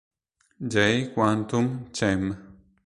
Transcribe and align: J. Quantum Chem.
J. 0.71 1.11
Quantum 1.13 1.85
Chem. 1.93 2.33